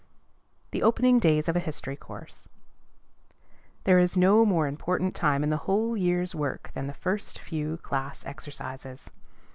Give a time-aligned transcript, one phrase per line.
[0.71, 2.47] THE OPENING DAYS OF A HISTORY COURSE.
[3.83, 7.77] There is no more important time in the whole year's work than the first few
[7.77, 9.11] class exercises.